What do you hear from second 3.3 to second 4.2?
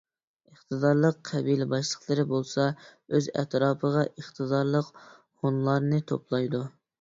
ئەتراپىغا